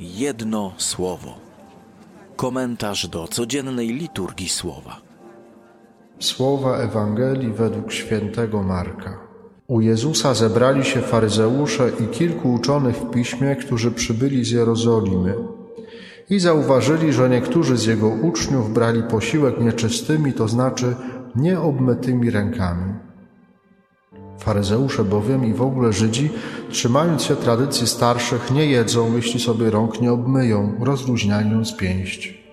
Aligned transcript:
Jedno 0.00 0.72
słowo. 0.76 1.34
Komentarz 2.36 3.08
do 3.08 3.28
codziennej 3.28 3.88
liturgii 3.88 4.48
słowa. 4.48 5.00
Słowa 6.18 6.76
Ewangelii 6.76 7.52
według 7.52 7.92
świętego 7.92 8.62
Marka. 8.62 9.18
U 9.66 9.80
Jezusa 9.80 10.34
zebrali 10.34 10.84
się 10.84 11.00
faryzeusze 11.00 11.90
i 12.00 12.06
kilku 12.06 12.52
uczonych 12.52 12.96
w 12.96 13.10
piśmie, 13.10 13.56
którzy 13.56 13.90
przybyli 13.90 14.44
z 14.44 14.50
Jerozolimy. 14.50 15.34
I 16.30 16.38
zauważyli, 16.38 17.12
że 17.12 17.28
niektórzy 17.28 17.76
z 17.76 17.86
jego 17.86 18.08
uczniów 18.08 18.72
brali 18.72 19.02
posiłek 19.02 19.60
nieczystymi, 19.60 20.32
to 20.32 20.48
znaczy 20.48 20.96
nieobmytymi 21.36 22.30
rękami. 22.30 22.94
Faryzeusze 24.48 25.04
bowiem 25.04 25.44
i 25.44 25.54
w 25.54 25.62
ogóle 25.62 25.92
Żydzi, 25.92 26.30
trzymając 26.70 27.22
się 27.22 27.36
tradycji 27.36 27.86
starszych, 27.86 28.50
nie 28.50 28.66
jedzą, 28.66 29.16
jeśli 29.16 29.40
sobie 29.40 29.70
rąk 29.70 30.00
nie 30.00 30.12
obmyją, 30.12 30.72
rozluźniając 30.80 31.76
pięść. 31.76 32.44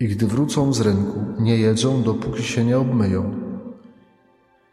I 0.00 0.08
gdy 0.08 0.26
wrócą 0.26 0.72
z 0.72 0.80
rynku, 0.80 1.20
nie 1.38 1.56
jedzą, 1.56 2.02
dopóki 2.02 2.42
się 2.42 2.64
nie 2.64 2.78
obmyją. 2.78 3.34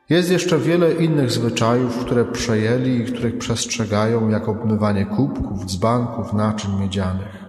Jest 0.09 0.31
jeszcze 0.31 0.57
wiele 0.57 0.93
innych 0.93 1.31
zwyczajów, 1.31 1.97
które 1.97 2.25
przejęli 2.25 2.97
i 2.97 3.05
których 3.05 3.37
przestrzegają, 3.37 4.29
jak 4.29 4.49
obmywanie 4.49 5.05
kubków, 5.05 5.65
dzbanków, 5.65 6.33
naczyń 6.33 6.71
miedzianych. 6.79 7.45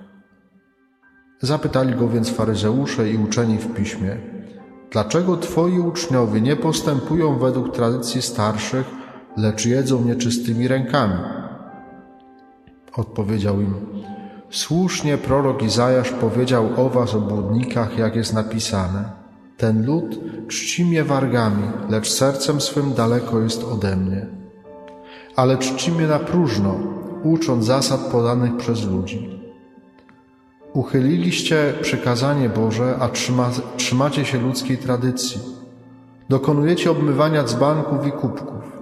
Zapytali 1.41 1.95
go 1.95 2.09
więc 2.09 2.31
faryzeusze 2.31 3.11
i 3.11 3.17
uczeni 3.17 3.59
w 3.59 3.75
piśmie, 3.75 4.36
dlaczego 4.91 5.37
twoi 5.37 5.79
uczniowie 5.79 6.41
nie 6.41 6.57
postępują 6.57 7.39
według 7.39 7.75
tradycji 7.75 8.23
starszych, 8.23 8.87
lecz 9.37 9.67
jedzą 9.67 10.05
nieczystymi 10.05 10.69
rękami? 10.69 11.19
Odpowiedział 12.97 13.61
im, 13.61 13.75
słusznie 14.51 15.19
prorok 15.19 15.63
Izajasz 15.63 16.11
powiedział 16.11 16.69
o 16.77 16.91
was, 16.91 17.15
obłudnikach, 17.15 17.99
jak 17.99 18.17
jest 18.17 18.35
napisane. 18.35 19.05
Ten 19.57 19.87
lud 19.87 20.21
czci 20.49 20.85
mnie 20.85 21.05
wargami, 21.05 21.63
lecz 21.89 22.11
sercem 22.11 22.61
swym 22.61 22.95
daleko 22.95 23.41
jest 23.41 23.65
ode 23.65 23.97
mnie. 23.97 24.27
Ale 25.37 25.59
czci 25.59 25.93
mnie 25.93 26.07
na 26.07 26.19
próżno, 26.19 26.75
ucząc 27.23 27.65
zasad 27.65 28.01
podanych 28.01 28.57
przez 28.57 28.85
ludzi. 28.85 29.36
Uchyliliście 30.77 31.75
przykazanie 31.81 32.49
Boże, 32.49 32.97
a 33.01 33.09
trzyma, 33.09 33.51
trzymacie 33.77 34.25
się 34.25 34.39
ludzkiej 34.39 34.79
tradycji. 34.79 35.41
Dokonujecie 36.29 36.91
obmywania 36.91 37.45
dzbanków 37.45 38.07
i 38.07 38.13
kubków 38.13 38.79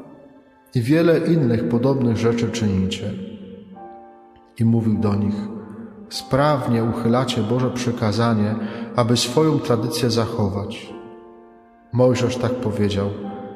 i 0.74 0.80
wiele 0.80 1.18
innych 1.18 1.68
podobnych 1.68 2.16
rzeczy 2.16 2.50
czynicie. 2.50 3.10
I 4.58 4.64
mówił 4.64 4.98
do 4.98 5.14
nich, 5.14 5.34
sprawnie 6.08 6.84
uchylacie 6.84 7.42
Boże 7.42 7.70
przykazanie, 7.70 8.54
aby 8.96 9.16
swoją 9.16 9.58
tradycję 9.58 10.10
zachować. 10.10 10.94
Mojżesz 11.92 12.36
tak 12.36 12.52
powiedział, 12.52 13.10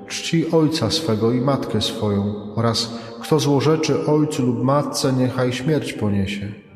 czci 0.08 0.50
ojca 0.50 0.90
swego 0.90 1.32
i 1.32 1.40
matkę 1.40 1.80
swoją 1.80 2.54
oraz 2.54 2.98
kto 3.20 3.38
złorzeczy 3.38 4.06
ojcu 4.06 4.46
lub 4.46 4.62
matce, 4.62 5.12
niechaj 5.12 5.52
śmierć 5.52 5.92
poniesie. 5.92 6.67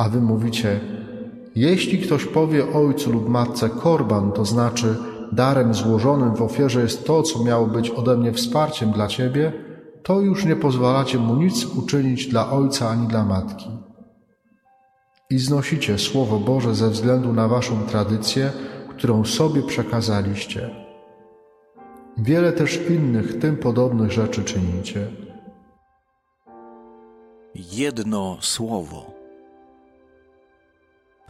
A 0.00 0.08
wy 0.08 0.20
mówicie, 0.20 0.80
jeśli 1.54 1.98
ktoś 1.98 2.24
powie 2.24 2.72
ojcu 2.72 3.12
lub 3.12 3.28
matce 3.28 3.68
korban, 3.68 4.32
to 4.32 4.44
znaczy 4.44 4.96
darem 5.32 5.74
złożonym 5.74 6.36
w 6.36 6.42
ofierze 6.42 6.82
jest 6.82 7.06
to, 7.06 7.22
co 7.22 7.44
miało 7.44 7.66
być 7.66 7.90
ode 7.90 8.16
mnie 8.16 8.32
wsparciem 8.32 8.92
dla 8.92 9.06
ciebie, 9.06 9.52
to 10.02 10.20
już 10.20 10.44
nie 10.44 10.56
pozwalacie 10.56 11.18
mu 11.18 11.36
nic 11.36 11.66
uczynić 11.66 12.26
dla 12.26 12.50
ojca 12.50 12.88
ani 12.90 13.06
dla 13.06 13.24
matki. 13.24 13.70
I 15.30 15.38
znosicie 15.38 15.98
Słowo 15.98 16.38
Boże 16.38 16.74
ze 16.74 16.90
względu 16.90 17.32
na 17.32 17.48
waszą 17.48 17.82
tradycję, 17.86 18.52
którą 18.88 19.24
sobie 19.24 19.62
przekazaliście. 19.62 20.70
Wiele 22.18 22.52
też 22.52 22.80
innych 22.90 23.38
tym 23.38 23.56
podobnych 23.56 24.12
rzeczy 24.12 24.44
czynicie. 24.44 25.06
Jedno 27.54 28.38
słowo. 28.40 29.19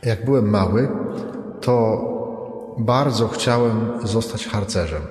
Jak 0.02 0.24
byłem 0.24 0.50
mały, 0.50 0.88
to 1.60 2.04
bardzo 2.78 3.28
chciałem 3.28 3.90
zostać 4.04 4.46
harcerzem. 4.46 5.02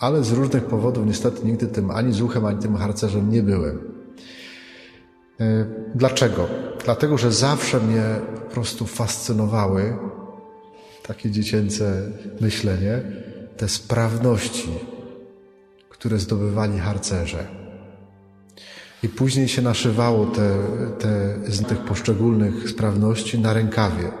Ale 0.00 0.24
z 0.24 0.32
różnych 0.32 0.64
powodów 0.64 1.06
niestety 1.06 1.46
nigdy 1.46 1.66
tym 1.66 1.90
ani 1.90 2.12
zuchem, 2.12 2.44
ani 2.44 2.62
tym 2.62 2.76
harcerzem 2.76 3.30
nie 3.30 3.42
byłem. 3.42 3.78
E, 5.40 5.66
dlaczego? 5.94 6.48
Dlatego, 6.84 7.18
że 7.18 7.32
zawsze 7.32 7.80
mnie 7.80 8.02
po 8.34 8.54
prostu 8.54 8.86
fascynowały 8.86 9.96
takie 11.02 11.30
dziecięce 11.30 12.02
myślenie, 12.40 13.02
te 13.56 13.68
sprawności, 13.68 14.70
które 15.88 16.18
zdobywali 16.18 16.78
harcerze. 16.78 17.61
I 19.02 19.08
później 19.08 19.48
się 19.48 19.62
naszywało 19.62 20.26
te, 20.26 20.58
te, 20.98 21.34
z 21.52 21.66
tych 21.66 21.78
poszczególnych 21.78 22.68
sprawności 22.68 23.38
na 23.38 23.52
rękawie. 23.52 24.12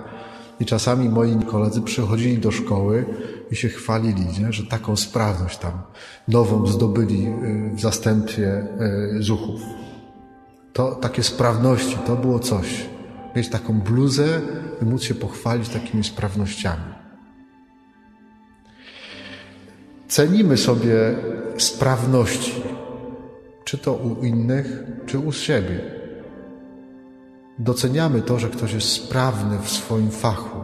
I 0.60 0.64
czasami 0.64 1.08
moi 1.08 1.38
koledzy 1.46 1.82
przychodzili 1.82 2.38
do 2.38 2.50
szkoły 2.50 3.04
i 3.50 3.56
się 3.56 3.68
chwalili, 3.68 4.26
nie? 4.40 4.52
że 4.52 4.66
taką 4.66 4.96
sprawność 4.96 5.58
tam 5.58 5.82
nową 6.28 6.66
zdobyli 6.66 7.26
y, 7.26 7.76
w 7.76 7.80
zastępie 7.80 8.66
y, 9.18 9.22
zuchów. 9.22 9.60
To 10.72 10.94
takie 10.94 11.22
sprawności, 11.22 11.98
to 12.06 12.16
było 12.16 12.38
coś. 12.38 12.86
Mieć 13.36 13.48
taką 13.48 13.80
bluzę 13.80 14.40
i 14.82 14.84
móc 14.84 15.02
się 15.02 15.14
pochwalić 15.14 15.68
takimi 15.68 16.04
sprawnościami. 16.04 16.92
Cenimy 20.08 20.56
sobie 20.56 20.94
sprawności, 21.58 22.62
czy 23.64 23.78
to 23.78 23.94
u 23.94 24.24
innych, 24.24 24.84
czy 25.06 25.18
u 25.18 25.32
siebie. 25.32 25.80
Doceniamy 27.58 28.22
to, 28.22 28.38
że 28.38 28.48
ktoś 28.48 28.72
jest 28.72 28.88
sprawny 28.88 29.58
w 29.58 29.70
swoim 29.70 30.10
fachu. 30.10 30.58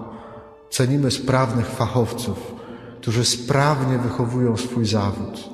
Cenimy 0.70 1.10
sprawnych 1.10 1.66
fachowców, 1.66 2.54
którzy 3.00 3.24
sprawnie 3.24 3.98
wychowują 3.98 4.56
swój 4.56 4.86
zawód, 4.86 5.50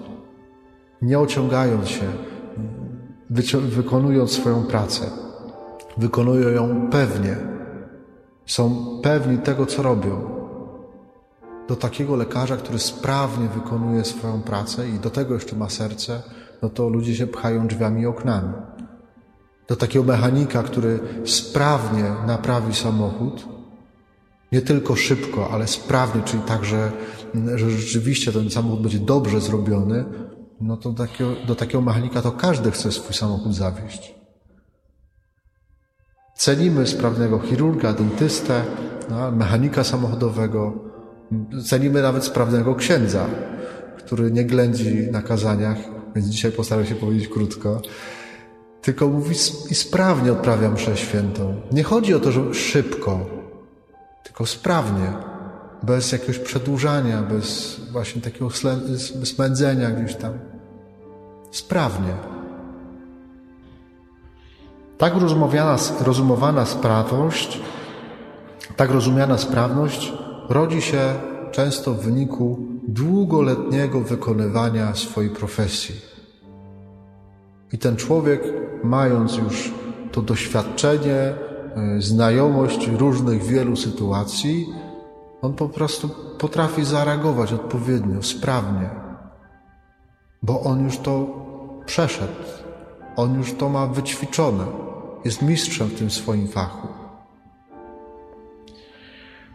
nie 1.02 1.18
ociągając 1.18 1.88
się, 1.88 2.06
wykonując 3.60 4.32
swoją 4.32 4.62
pracę. 4.62 5.10
Wykonują 5.96 6.48
ją 6.48 6.90
pewnie, 6.90 7.36
są 8.46 8.86
pewni 9.02 9.38
tego, 9.38 9.66
co 9.66 9.82
robią. 9.82 10.34
Do 11.68 11.76
takiego 11.76 12.16
lekarza, 12.16 12.56
który 12.56 12.78
sprawnie 12.78 13.48
wykonuje 13.48 14.04
swoją 14.04 14.42
pracę 14.42 14.88
i 14.88 14.98
do 14.98 15.10
tego 15.10 15.34
jeszcze 15.34 15.56
ma 15.56 15.70
serce, 15.70 16.22
no 16.64 16.70
to 16.70 16.88
ludzie 16.88 17.14
się 17.14 17.26
pchają 17.26 17.66
drzwiami 17.66 18.02
i 18.02 18.06
oknami. 18.06 18.52
Do 19.68 19.76
takiego 19.76 20.04
mechanika, 20.04 20.62
który 20.62 21.00
sprawnie 21.24 22.04
naprawi 22.26 22.74
samochód, 22.74 23.46
nie 24.52 24.62
tylko 24.62 24.96
szybko, 24.96 25.50
ale 25.50 25.66
sprawnie, 25.66 26.22
czyli 26.22 26.42
tak, 26.42 26.64
że, 26.64 26.92
że 27.54 27.70
rzeczywiście 27.70 28.32
ten 28.32 28.50
samochód 28.50 28.82
będzie 28.82 28.98
dobrze 28.98 29.40
zrobiony, 29.40 30.04
no 30.60 30.76
to 30.76 30.92
do 30.92 31.06
takiego, 31.06 31.30
do 31.46 31.54
takiego 31.54 31.80
mechanika 31.80 32.22
to 32.22 32.32
każdy 32.32 32.70
chce 32.70 32.92
swój 32.92 33.14
samochód 33.14 33.54
zawieźć. 33.54 34.14
Cenimy 36.36 36.86
sprawnego 36.86 37.38
chirurga, 37.38 37.92
dentystę, 37.92 38.64
no, 39.10 39.30
mechanika 39.30 39.84
samochodowego, 39.84 40.72
cenimy 41.64 42.02
nawet 42.02 42.24
sprawnego 42.24 42.74
księdza, 42.74 43.26
który 43.98 44.30
nie 44.30 44.44
ględzi 44.44 45.10
na 45.10 45.22
kazaniach, 45.22 45.93
więc 46.14 46.28
dzisiaj 46.28 46.52
postaram 46.52 46.86
się 46.86 46.94
powiedzieć 46.94 47.28
krótko. 47.28 47.80
Tylko 48.82 49.08
mówi 49.08 49.36
i 49.70 49.74
sprawnie 49.74 50.32
odprawia 50.32 50.70
mszę 50.70 50.96
świętą. 50.96 51.60
Nie 51.72 51.82
chodzi 51.82 52.14
o 52.14 52.20
to, 52.20 52.32
że 52.32 52.54
szybko, 52.54 53.26
tylko 54.24 54.46
sprawnie, 54.46 55.12
bez 55.82 56.12
jakiegoś 56.12 56.38
przedłużania, 56.38 57.22
bez 57.22 57.80
właśnie 57.92 58.22
takiego 58.22 58.48
smędzenia 59.24 59.90
gdzieś 59.90 60.16
tam. 60.16 60.32
Sprawnie. 61.50 62.14
Tak 64.98 65.14
rozumowana, 65.14 65.76
rozumowana 66.00 66.66
sprawność, 66.66 67.60
tak 68.76 68.90
rozumiana 68.90 69.38
sprawność 69.38 70.12
rodzi 70.48 70.82
się 70.82 71.14
często 71.52 71.94
w 71.94 72.00
wyniku 72.00 72.58
długoletniego 72.88 74.00
wykonywania 74.00 74.94
swojej 74.94 75.30
profesji. 75.30 75.94
I 77.72 77.78
ten 77.78 77.96
człowiek, 77.96 78.42
mając 78.84 79.36
już 79.36 79.72
to 80.12 80.22
doświadczenie, 80.22 81.16
e, 81.16 81.34
znajomość 81.98 82.88
różnych 82.88 83.42
wielu 83.42 83.76
sytuacji, 83.76 84.66
on 85.42 85.54
po 85.54 85.68
prostu 85.68 86.10
potrafi 86.38 86.84
zareagować 86.84 87.52
odpowiednio, 87.52 88.22
sprawnie, 88.22 88.90
bo 90.42 90.60
on 90.60 90.84
już 90.84 90.98
to 90.98 91.26
przeszedł, 91.86 92.42
on 93.16 93.34
już 93.34 93.54
to 93.54 93.68
ma 93.68 93.86
wyćwiczone 93.86 94.64
jest 95.24 95.42
mistrzem 95.42 95.88
w 95.88 95.98
tym 95.98 96.10
swoim 96.10 96.48
fachu. 96.48 96.88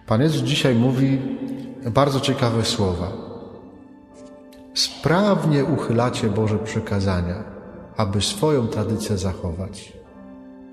Pan 0.08 0.22
Jezus 0.22 0.42
dzisiaj 0.42 0.76
mówi 0.76 1.20
bardzo 1.86 2.20
ciekawe 2.20 2.66
słowa. 2.66 3.12
Sprawnie 4.74 5.66
uchylacie 5.66 6.30
Boże 6.30 6.58
przykazania, 6.58 7.44
aby 7.98 8.22
swoją 8.22 8.68
tradycję 8.68 9.18
zachować. 9.18 9.94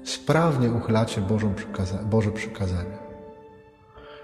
Sprawnie 0.05 0.71
uchylacie 0.71 1.21
Bożą 1.21 1.55
przykaza 1.55 1.99
Boże 2.11 2.31
przykazania. 2.33 2.99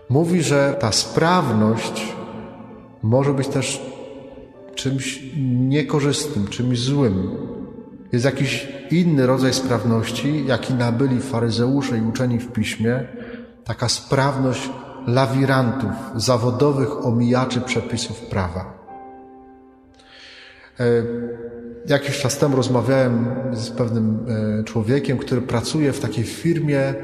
Mówi, 0.08 0.42
że 0.42 0.76
ta 0.80 0.92
sprawność 0.92 2.14
może 3.02 3.34
być 3.34 3.48
też 3.48 3.82
czymś 4.74 5.22
niekorzystnym, 5.58 6.48
czymś 6.48 6.80
złym. 6.80 7.30
Jest 8.12 8.24
jakiś 8.24 8.68
inny 8.90 9.26
rodzaj 9.26 9.54
sprawności, 9.54 10.46
jaki 10.46 10.74
nabyli 10.74 11.20
faryzeusze 11.20 11.98
i 11.98 12.00
uczeni 12.00 12.38
w 12.38 12.52
piśmie, 12.52 13.06
taka 13.64 13.88
sprawność 13.88 14.70
lawirantów, 15.06 15.90
zawodowych 16.16 17.06
omijaczy 17.06 17.60
przepisów 17.60 18.20
prawa. 18.20 18.82
E, 20.80 20.84
jakiś 21.86 22.20
czas 22.20 22.38
temu 22.38 22.56
rozmawiałem 22.56 23.26
z 23.52 23.70
pewnym 23.70 24.26
e, 24.60 24.64
człowiekiem, 24.64 25.18
który 25.18 25.42
pracuje 25.42 25.92
w 25.92 26.00
takiej 26.00 26.24
firmie 26.24 26.80
e, 26.80 26.94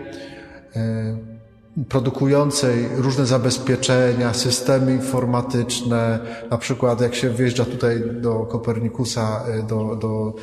produkującej 1.89 2.89
różne 2.97 3.27
zabezpieczenia, 3.27 4.35
systemy 4.35 4.93
informatyczne. 4.93 6.19
Na 6.51 6.59
przykład, 6.59 7.01
jak 7.01 7.15
się 7.15 7.31
wjeżdża 7.31 7.65
tutaj 7.65 8.03
do 8.21 8.35
Kopernikusa, 8.35 9.45
do, 9.69 9.97
do, 9.97 10.35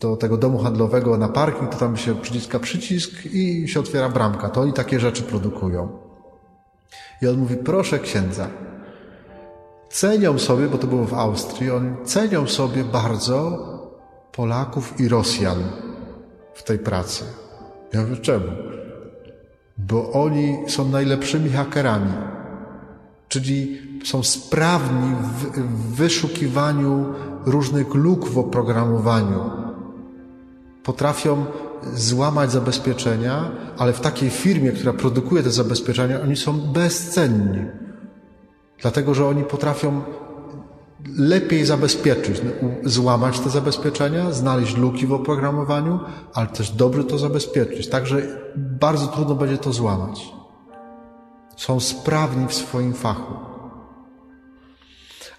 do 0.00 0.16
tego 0.16 0.36
domu 0.36 0.58
handlowego 0.58 1.18
na 1.18 1.28
parking, 1.28 1.70
to 1.70 1.78
tam 1.78 1.96
się 1.96 2.14
przyciska 2.14 2.58
przycisk 2.58 3.10
i 3.26 3.68
się 3.68 3.80
otwiera 3.80 4.08
bramka. 4.08 4.48
To 4.48 4.60
oni 4.60 4.72
takie 4.72 5.00
rzeczy 5.00 5.22
produkują. 5.22 6.13
I 7.22 7.28
on 7.28 7.38
mówi, 7.38 7.56
proszę 7.56 7.98
księdza, 7.98 8.48
cenią 9.88 10.38
sobie, 10.38 10.66
bo 10.66 10.78
to 10.78 10.86
było 10.86 11.04
w 11.04 11.14
Austrii, 11.14 11.70
oni 11.70 11.96
cenią 12.04 12.46
sobie 12.46 12.84
bardzo 12.84 13.68
Polaków 14.32 15.00
i 15.00 15.08
Rosjan 15.08 15.62
w 16.54 16.62
tej 16.62 16.78
pracy. 16.78 17.24
Ja 17.92 18.00
mówię, 18.00 18.16
czemu? 18.16 18.46
Bo 19.78 20.12
oni 20.12 20.58
są 20.68 20.88
najlepszymi 20.88 21.50
hakerami, 21.50 22.12
czyli 23.28 23.80
są 24.04 24.22
sprawni 24.22 25.14
w, 25.14 25.60
w 25.60 25.94
wyszukiwaniu 25.94 27.06
różnych 27.46 27.94
luk 27.94 28.28
w 28.28 28.38
oprogramowaniu. 28.38 29.50
Potrafią 30.82 31.46
złamać 31.94 32.52
zabezpieczenia, 32.52 33.50
ale 33.78 33.92
w 33.92 34.00
takiej 34.00 34.30
firmie, 34.30 34.72
która 34.72 34.92
produkuje 34.92 35.42
te 35.42 35.50
zabezpieczenia, 35.50 36.20
oni 36.20 36.36
są 36.36 36.52
bezcenni. 36.52 37.64
Dlatego, 38.82 39.14
że 39.14 39.26
oni 39.26 39.44
potrafią 39.44 40.02
lepiej 41.18 41.64
zabezpieczyć, 41.64 42.40
złamać 42.84 43.40
te 43.40 43.50
zabezpieczenia, 43.50 44.32
znaleźć 44.32 44.76
luki 44.76 45.06
w 45.06 45.12
oprogramowaniu, 45.12 46.00
ale 46.34 46.46
też 46.46 46.70
dobrze 46.70 47.04
to 47.04 47.18
zabezpieczyć. 47.18 47.88
Także 47.88 48.22
bardzo 48.56 49.06
trudno 49.06 49.34
będzie 49.34 49.58
to 49.58 49.72
złamać. 49.72 50.32
Są 51.56 51.80
sprawni 51.80 52.46
w 52.46 52.54
swoim 52.54 52.94
fachu. 52.94 53.34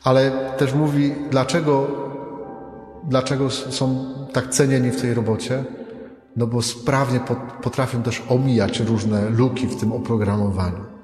Ale 0.03 0.31
też 0.57 0.73
mówi, 0.73 1.15
dlaczego, 1.29 1.87
dlaczego 3.03 3.49
są 3.49 4.05
tak 4.33 4.49
cenieni 4.49 4.91
w 4.91 5.01
tej 5.01 5.13
robocie? 5.13 5.63
No 6.35 6.47
bo 6.47 6.61
sprawnie 6.61 7.19
potrafią 7.63 8.03
też 8.03 8.23
omijać 8.29 8.79
różne 8.79 9.29
luki 9.29 9.67
w 9.67 9.75
tym 9.75 9.91
oprogramowaniu. 9.91 10.95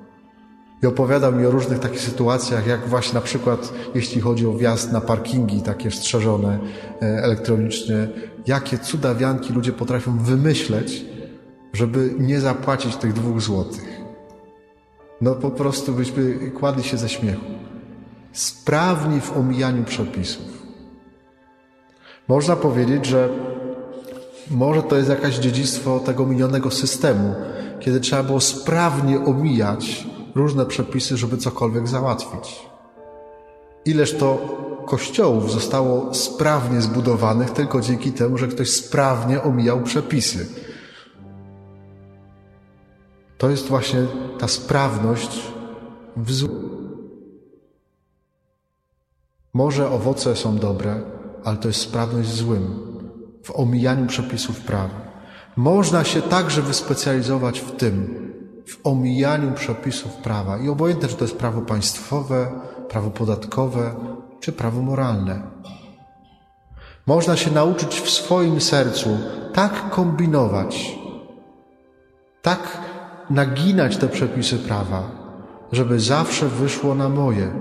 I 0.84 0.88
opowiadał 0.88 1.34
mi 1.34 1.46
o 1.46 1.52
różnych 1.52 1.80
takich 1.80 2.02
sytuacjach, 2.02 2.68
jak 2.68 2.88
właśnie 2.88 3.14
na 3.14 3.22
przykład 3.22 3.74
jeśli 3.96 4.22
chodzi 4.22 4.48
o 4.48 4.54
wjazd 4.54 4.92
na 4.92 5.02
parkingi 5.02 5.62
takie 5.62 5.92
strzeżone 5.92 6.60
e, 7.02 7.24
elektronicznie, 7.24 8.08
jakie 8.48 8.78
cudawianki 8.78 9.54
ludzie 9.54 9.72
potrafią 9.72 10.18
wymyśleć, 10.18 11.06
żeby 11.74 12.14
nie 12.20 12.40
zapłacić 12.40 12.96
tych 12.96 13.14
dwóch 13.14 13.42
złotych. 13.42 14.02
No 15.22 15.36
po 15.36 15.52
prostu 15.52 15.94
byśmy 15.94 16.52
kładli 16.52 16.84
się 16.84 16.98
ze 16.98 17.10
śmiechu. 17.10 17.46
Sprawni 18.32 19.22
w 19.22 19.38
omijaniu 19.38 19.84
przepisów. 19.84 20.62
Można 22.28 22.56
powiedzieć, 22.56 23.06
że 23.06 23.30
może 24.52 24.84
to 24.84 24.96
jest 24.96 25.10
jakieś 25.10 25.36
dziedzictwo 25.36 26.00
tego 26.00 26.26
minionego 26.26 26.72
systemu, 26.72 27.36
kiedy 27.80 28.00
trzeba 28.00 28.24
było 28.24 28.40
sprawnie 28.42 29.26
omijać 29.26 30.08
różne 30.36 30.66
przepisy, 30.66 31.18
żeby 31.18 31.38
cokolwiek 31.38 31.88
załatwić. 31.88 32.66
Ileż 33.86 34.18
to 34.18 34.38
kościołów 34.86 35.52
zostało 35.52 36.14
sprawnie 36.14 36.82
zbudowanych 36.82 37.50
tylko 37.50 37.82
dzięki 37.82 38.12
temu, 38.12 38.38
że 38.38 38.48
ktoś 38.48 38.70
sprawnie 38.70 39.44
omijał 39.44 39.82
przepisy. 39.82 40.48
To 43.38 43.50
jest 43.50 43.68
właśnie 43.68 44.00
ta 44.40 44.48
sprawność 44.48 45.42
w 46.18 46.48
Może 49.54 49.90
owoce 49.90 50.36
są 50.36 50.58
dobre, 50.58 51.02
ale 51.44 51.58
to 51.58 51.68
jest 51.68 51.82
sprawność 51.82 52.30
w 52.30 52.36
złym 52.36 52.91
w 53.44 53.52
omijaniu 53.52 54.08
przepisów 54.08 54.62
prawa. 54.62 55.12
Można 55.56 56.04
się 56.04 56.22
także 56.22 56.62
wyspecjalizować 56.62 57.60
w 57.60 57.72
tym, 57.72 58.32
w 58.68 58.88
omijaniu 58.88 59.52
przepisów 59.52 60.16
prawa. 60.16 60.58
I 60.58 60.70
obojętne, 60.70 61.08
czy 61.08 61.16
to 61.16 61.24
jest 61.24 61.38
prawo 61.38 61.62
państwowe, 61.62 62.52
prawo 62.90 63.10
podatkowe, 63.10 63.96
czy 64.40 64.52
prawo 64.52 64.82
moralne. 64.82 65.42
Można 67.08 67.36
się 67.36 67.52
nauczyć 67.52 68.00
w 68.00 68.10
swoim 68.10 68.62
sercu 68.62 69.18
tak 69.54 69.90
kombinować, 69.90 70.96
tak 72.42 72.78
naginać 73.30 73.98
te 73.98 74.08
przepisy 74.08 74.58
prawa, 74.58 75.12
żeby 75.72 76.00
zawsze 76.00 76.48
wyszło 76.48 76.96
na 76.96 77.10
moje, 77.10 77.54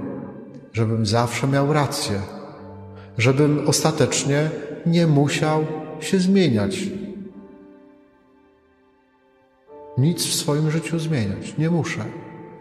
żebym 0.73 1.07
zawsze 1.07 1.47
miał 1.49 1.73
rację, 1.73 2.21
żebym 3.19 3.69
ostatecznie 3.69 4.51
nie 4.87 5.07
musiał 5.07 5.67
się 6.01 6.19
zmieniać. 6.19 6.81
Nic 9.99 10.27
w 10.27 10.35
swoim 10.35 10.71
życiu 10.71 10.99
zmieniać. 10.99 11.59
Nie 11.59 11.71
muszę. 11.71 12.05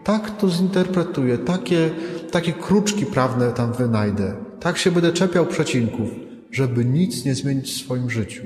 Tak 0.04 0.36
to 0.36 0.48
zinterpretuję, 0.48 1.38
takie, 1.38 1.90
takie 2.30 2.52
kruczki 2.52 3.06
prawne 3.06 3.52
tam 3.52 3.72
wynajdę. 3.72 4.36
Tak 4.60 4.78
się 4.78 4.90
będę 4.90 5.12
czepiał 5.12 5.46
przecinków, 5.46 6.08
żeby 6.50 6.84
nic 6.84 7.24
nie 7.24 7.34
zmienić 7.34 7.72
w 7.72 7.84
swoim 7.84 8.10
życiu. 8.10 8.42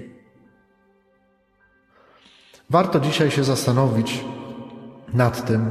Warto 2.70 3.00
dzisiaj 3.00 3.30
się 3.30 3.44
zastanowić 3.44 4.24
nad 5.14 5.46
tym, 5.46 5.70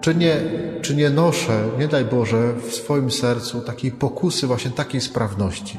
czy 0.00 0.14
nie, 0.14 0.36
czy 0.82 0.96
nie 0.96 1.10
noszę, 1.10 1.64
nie 1.78 1.88
daj 1.88 2.04
Boże, 2.04 2.54
w 2.54 2.74
swoim 2.74 3.10
sercu 3.10 3.60
takiej 3.60 3.92
pokusy, 3.92 4.46
właśnie 4.46 4.70
takiej 4.70 5.00
sprawności 5.00 5.78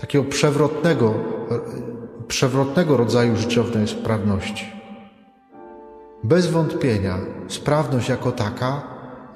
takiego 0.00 0.24
przewrotnego, 0.24 1.14
przewrotnego 2.28 2.96
rodzaju 2.96 3.36
życiowej 3.36 3.88
sprawności. 3.88 4.72
Bez 6.24 6.46
wątpienia 6.46 7.18
sprawność 7.48 8.08
jako 8.08 8.32
taka 8.32 8.82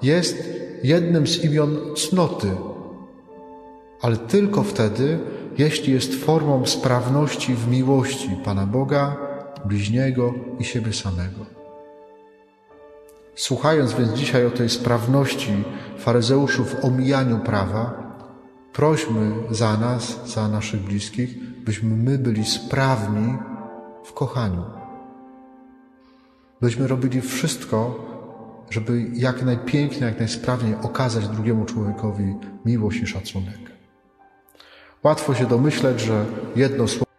jest 0.02 0.50
jednym 0.82 1.26
z 1.26 1.44
imion 1.44 1.76
cnoty, 1.96 2.50
ale 4.00 4.16
tylko 4.16 4.62
wtedy, 4.62 5.18
jeśli 5.58 5.92
jest 5.92 6.14
formą 6.14 6.66
sprawności 6.66 7.54
w 7.54 7.68
miłości 7.68 8.30
Pana 8.44 8.66
Boga, 8.66 9.16
bliźniego 9.64 10.34
i 10.58 10.64
siebie 10.64 10.92
samego. 10.92 11.63
Słuchając 13.36 13.92
więc 13.92 14.12
dzisiaj 14.12 14.46
o 14.46 14.50
tej 14.50 14.68
sprawności 14.68 15.64
faryzeuszów 15.98 16.74
w 16.74 16.84
omijaniu 16.84 17.38
prawa, 17.38 18.04
Prośmy 18.74 19.32
za 19.50 19.76
nas, 19.76 20.26
za 20.26 20.48
naszych 20.48 20.80
bliskich, 20.80 21.38
byśmy 21.64 21.96
my 21.96 22.18
byli 22.18 22.44
sprawni 22.44 23.38
w 24.04 24.12
kochaniu. 24.12 24.64
Byśmy 26.60 26.86
robili 26.86 27.20
wszystko, 27.20 28.04
żeby 28.70 29.06
jak 29.12 29.42
najpiękniej, 29.42 30.02
jak 30.02 30.18
najsprawniej 30.18 30.74
okazać 30.82 31.28
drugiemu 31.28 31.64
człowiekowi 31.64 32.34
miłość 32.64 33.00
i 33.02 33.06
szacunek. 33.06 33.58
Łatwo 35.04 35.34
się 35.34 35.46
domyśleć, 35.46 36.00
że 36.00 36.24
jedno 36.56 36.88
słowo 36.88 37.13